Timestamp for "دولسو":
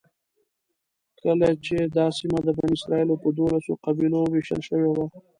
3.37-3.71